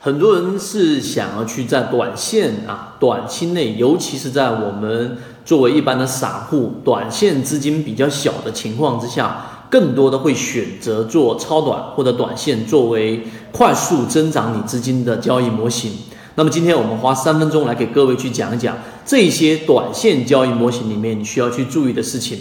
[0.00, 15.90] 很多人是想要去在短线啊、短期内，尤其是在我们作为一般的散户，短线资金比较小的情况之下，更多的会选择做超短或者短线作为快速增长你资金的交易模型。
[16.36, 22.38] 那么今天我们花三分钟来给各位去讲一讲这些短线交易模型里面你需要去注意的事情。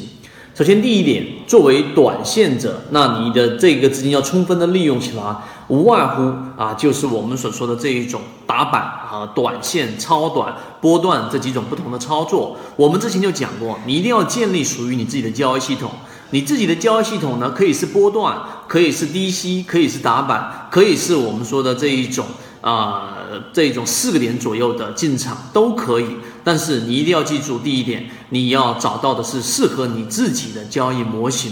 [0.58, 5.24] 首先，第一点，作为短线者，那你的这个资金要充分的利用起来，
[5.68, 10.52] 无外乎啊，就是我们所说的这一种打板啊、短线、超短、
[10.82, 12.58] 波段这几种不同的操作。
[12.76, 15.92] 我们之前就讲过，你一定要建立属于你自己的交易系统。
[16.32, 18.36] 你自己的交易系统呢，可以是波段，
[18.68, 22.26] 可以是低吸，可以是打板，可以是我们说的这一种
[22.68, 23.14] 啊。
[23.52, 26.08] 这种四个点左右的进场都可以，
[26.46, 31.52] 但是你一定要记住第一点，你要找到的是适合你自己的交易模型，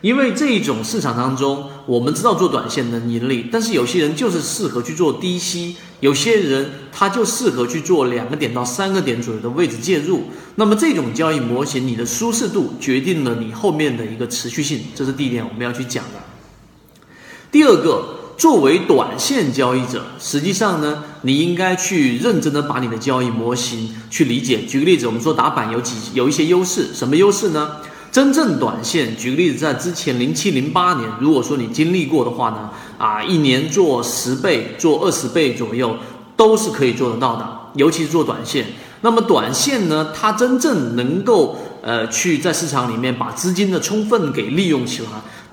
[0.00, 10.22] 因为这一种市场当中，我们知道做短线能盈利，但是有些人就是适合去做低吸，有些人他就适合去做两个点到三个点左右的位置介入，
[10.54, 16.20] 那么这种交易模型，你的舒适度决定了你后面的一个持续性，这是第一点我们要去讲的。
[17.50, 18.14] 第二个。
[18.38, 24.60] 作为短线交易者，实际上呢，你应该去认真的把你的交易模型去理解。
[24.62, 27.68] 举个例子，我们说打板有几有一些优势，什么优势呢？
[28.12, 35.96] 真正短线，举个例子，在之前零七零八年，如果说你经历过的话呢，啊，一年做十倍、做二十倍左右
[36.36, 37.44] 都是可以做得到的，
[37.74, 38.64] 尤其是做短线。
[39.00, 45.08] 那么短线呢，它真正能够呃去在市场里面把资金的充分给利用起来。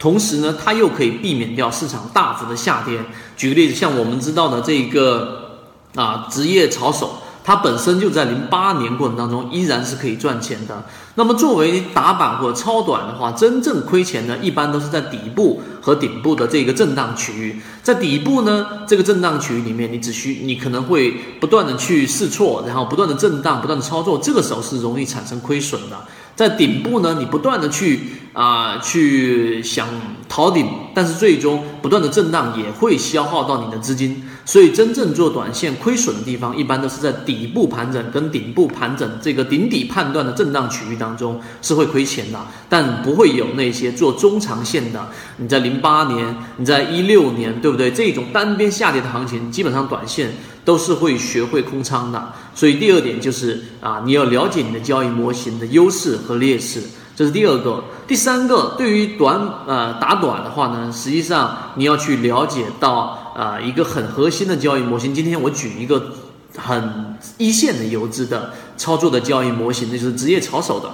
[0.05, 2.99] 同时呢，它又可以避免掉市场大幅的下跌。
[3.35, 5.63] 举个例子，像我们知道的这一个
[5.95, 10.85] 啊，职业炒手，它本身就在零八年过程当中依然是可以赚钱的。
[11.17, 17.61] 那么作为打板或者超短的话，真正亏钱的，一般都是在底部和顶部的这个震荡区域。
[17.81, 25.97] 在底部呢，这个震荡区域里面，你只需你可能会不断的去试错，然后不断的震荡，不断的操作，这个时候是容易产生亏损的。
[26.35, 28.01] 在顶部呢，你不断的去
[28.33, 29.87] 啊去想
[30.27, 45.07] 逃顶，但是最终不断的震荡也会消耗到你的资金，所以真正做短线亏损的地方，一般都是在底部盘整跟顶部盘整这个顶底判断的震荡区域当当中是会亏钱的，但不会有那些做中长线的。
[45.37, 47.91] 你在零八年，你在一六年，对不对？
[47.91, 50.31] 这种单边下跌的行情，基本上短线。
[50.65, 56.81] 都是会学会空仓的，所以第二点就是啊，你要了解你的交易模型的优势和劣势，
[57.15, 57.83] 这是第二个。
[58.07, 65.13] 第三个，对于短呃打短的话呢，实际上你要去了解到啊一个很核心的交易模型。
[65.13, 66.11] 今天我举一个
[66.57, 70.89] 很一线的游资的操作的交易模型，那就是职业炒手的。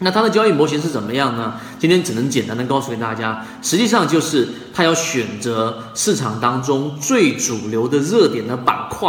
[0.00, 1.54] 那它的交易模型是怎么样呢？
[1.78, 9.08] 今天只能简单的告诉给大家，实际上就是它要选择市场当中最主流的热点的板块，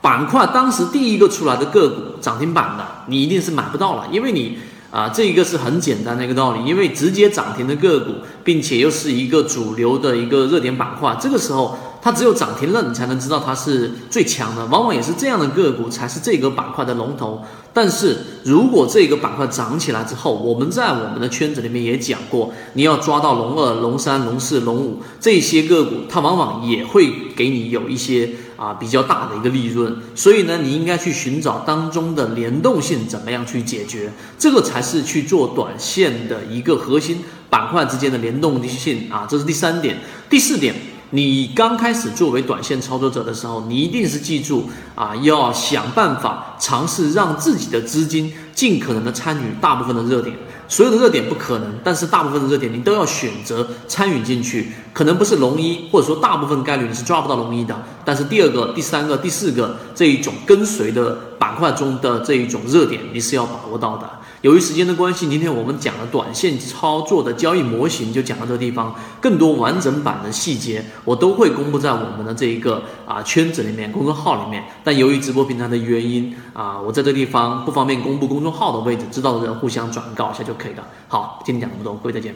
[0.00, 4.58] 板块当时第一个出来的个股涨停板的，你一定是买不到了，因为你
[4.90, 8.12] 啊，这一个是很简单的一个道理，因为直接涨停的个股，
[8.42, 11.78] 并且又是一个主流的一个热点板块，这个时候。
[12.04, 14.66] 它只有涨停了，你才能知道它是最强的。
[14.66, 17.40] 往往也是这样的个股才是这个板块的龙头。
[17.72, 29.96] 但是如果这个板块涨起来之后，我们在我们的圈子里面也讲过，你要抓到龙二、龙三、龙四、龙五这些个股，它往往也会给你有一些啊比较大的一个利润。
[30.16, 34.10] 所以呢，你应该去寻找当中的联动性，怎么样去解决？
[34.36, 39.24] 这个才是去做短线的一个核心板块之间的联动性啊。
[39.30, 39.98] 这是第三点，
[40.28, 40.74] 第四点。
[41.14, 50.34] 你刚开始作为短线操作者的时候，你一定是记住啊，要想办法尝试让自己的资金尽可能的参与大部分的热点。
[50.68, 54.72] 所有的热点不可能，但是大部分的热点你都要选择参与进去。
[54.94, 57.76] 可能不是龙一，或者说大部分概率你是抓不到龙一的。
[58.06, 64.08] 但是第二个、第三个、第四个这一种跟随的板块中的这一种热点，你是要把握到的。
[64.42, 68.92] 由于时间的关系，今天我们讲的短线操作的交易模型就讲到这个地方。
[69.20, 74.64] 更多完整版的细节，我都会公布在我们的这一个啊圈子里面、公众号里面。
[74.82, 80.84] 但由于直播平台的原因啊，我在这地方不方便公布公众号的位置，知道的人互相转告一下就可以了。
[81.06, 82.34] 好，今天讲这么多，各位再见。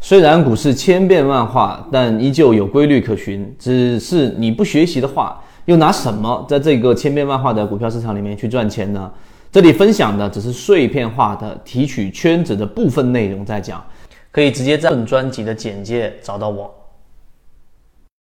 [0.00, 3.52] 虽然股市千变万化，但依旧有规律可循。
[3.58, 9.10] 只是你不学习的话，又拿什么在这个千变万化的股票市场里面去赚钱呢？
[9.56, 13.82] 这里分享的只是碎片化的提取圈子的部分内容，在讲，
[14.30, 16.70] 可以直接在本专辑的简介找到我。